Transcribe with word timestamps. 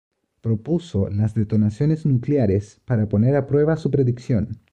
Propuso 0.41 1.09
las 1.11 1.35
detonaciones 1.35 2.07
nucleares 2.07 2.81
para 2.85 3.07
poner 3.07 3.35
a 3.35 3.45
prueba 3.45 3.77
su 3.77 3.91
predicción. 3.91 4.59